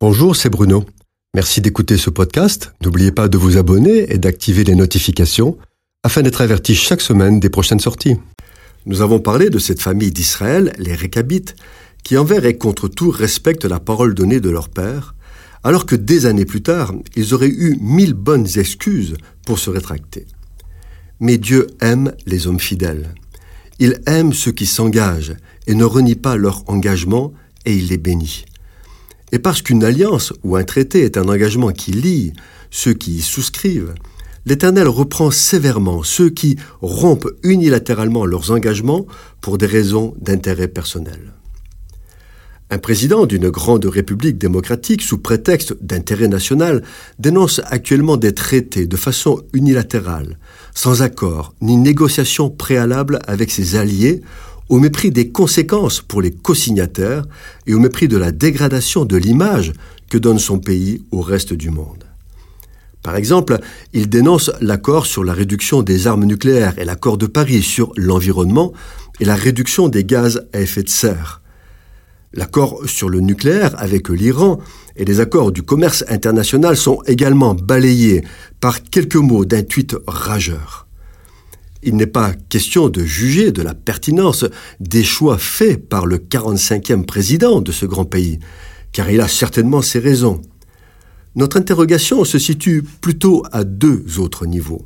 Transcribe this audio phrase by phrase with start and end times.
[0.00, 0.84] Bonjour, c'est Bruno.
[1.34, 2.72] Merci d'écouter ce podcast.
[2.84, 5.58] N'oubliez pas de vous abonner et d'activer les notifications
[6.04, 8.14] afin d'être averti chaque semaine des prochaines sorties.
[8.86, 11.56] Nous avons parlé de cette famille d'Israël, les Récabites,
[12.04, 15.16] qui envers et contre tout respectent la parole donnée de leur père,
[15.64, 20.28] alors que des années plus tard, ils auraient eu mille bonnes excuses pour se rétracter.
[21.18, 23.14] Mais Dieu aime les hommes fidèles.
[23.80, 25.34] Il aime ceux qui s'engagent
[25.66, 27.32] et ne renie pas leur engagement
[27.64, 28.44] et il les bénit.
[29.32, 32.32] Et parce qu'une alliance ou un traité est un engagement qui lie
[32.70, 33.94] ceux qui y souscrivent,
[34.46, 39.06] l'Éternel reprend sévèrement ceux qui rompent unilatéralement leurs engagements
[39.40, 41.34] pour des raisons d'intérêt personnel.
[42.70, 46.82] Un président d'une grande république démocratique, sous prétexte d'intérêt national,
[47.18, 50.38] dénonce actuellement des traités de façon unilatérale,
[50.74, 54.20] sans accord ni négociation préalable avec ses alliés,
[54.68, 57.24] au mépris des conséquences pour les co-signataires
[57.66, 59.72] et au mépris de la dégradation de l'image
[60.10, 62.04] que donne son pays au reste du monde.
[63.02, 63.58] Par exemple,
[63.92, 68.72] il dénonce l'accord sur la réduction des armes nucléaires et l'accord de Paris sur l'environnement
[69.20, 71.40] et la réduction des gaz à effet de serre.
[72.34, 74.58] L'accord sur le nucléaire avec l'Iran
[74.96, 78.22] et les accords du commerce international sont également balayés
[78.60, 80.87] par quelques mots d'un tweet rageur.
[81.82, 84.44] Il n'est pas question de juger de la pertinence
[84.80, 88.40] des choix faits par le 45e président de ce grand pays,
[88.92, 90.42] car il a certainement ses raisons.
[91.36, 94.84] Notre interrogation se situe plutôt à deux autres niveaux.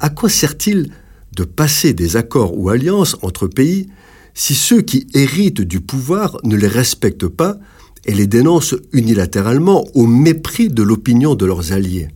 [0.00, 0.90] À quoi sert-il
[1.36, 3.88] de passer des accords ou alliances entre pays
[4.34, 7.56] si ceux qui héritent du pouvoir ne les respectent pas
[8.04, 12.08] et les dénoncent unilatéralement au mépris de l'opinion de leurs alliés?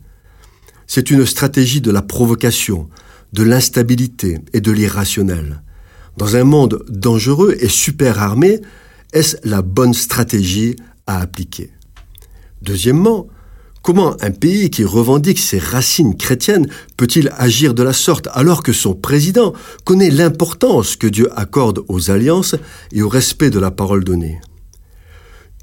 [0.87, 2.89] C'est une stratégie de la provocation,
[3.33, 5.63] de l'instabilité et de l'irrationnel.
[6.17, 8.61] Dans un monde dangereux et super armé,
[9.11, 10.75] est-ce la bonne stratégie
[11.07, 11.71] à appliquer?
[12.61, 13.27] Deuxièmement,
[13.81, 18.71] comment un pays qui revendique ses racines chrétiennes peut-il agir de la sorte alors que
[18.71, 19.53] son président
[19.83, 22.55] connaît l'importance que Dieu accorde aux alliances
[22.91, 24.39] et au respect de la parole donnée?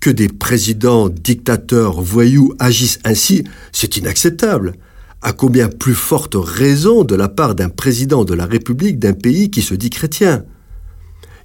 [0.01, 4.75] Que des présidents, dictateurs, voyous agissent ainsi, c'est inacceptable
[5.23, 9.51] à combien plus forte raison de la part d'un président de la République d'un pays
[9.51, 10.45] qui se dit chrétien?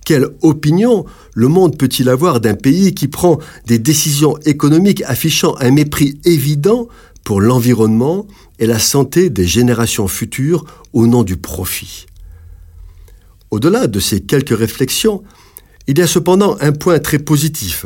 [0.06, 5.72] Quelle opinion le monde peut-il avoir d'un pays qui prend des décisions économiques affichant un
[5.72, 6.88] mépris évident
[7.24, 8.28] pour l'environnement
[8.60, 10.64] et la santé des générations futures
[10.94, 12.06] au nom du profit?
[13.52, 15.24] Au-delà de ces quelques réflexions,
[15.88, 17.86] il y a cependant un point très positif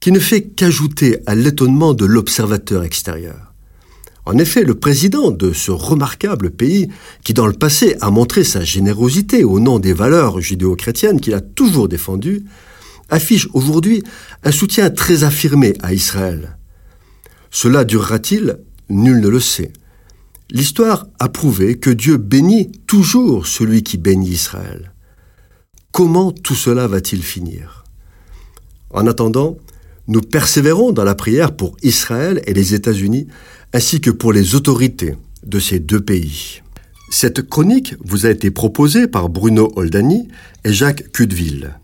[0.00, 3.47] qui ne fait qu'ajouter à l'étonnement de l'observateur extérieur.
[4.28, 6.90] En effet, le président de ce remarquable pays,
[7.24, 11.40] qui dans le passé a montré sa générosité au nom des valeurs judéo-chrétiennes qu'il a
[11.40, 12.44] toujours défendues,
[13.08, 14.02] affiche aujourd'hui
[14.44, 16.58] un soutien très affirmé à Israël.
[17.50, 18.58] Cela durera-t-il?
[18.90, 19.72] Nul ne le sait.
[20.50, 24.92] L'histoire a prouvé que Dieu bénit toujours celui qui bénit Israël.
[25.90, 27.82] Comment tout cela va-t-il finir?
[28.90, 29.56] En attendant,
[30.08, 33.28] nous persévérons dans la prière pour Israël et les États-Unis,
[33.72, 35.14] ainsi que pour les autorités
[35.46, 36.62] de ces deux pays.
[37.10, 40.28] Cette chronique vous a été proposée par Bruno Oldani
[40.64, 41.74] et Jacques Cudeville.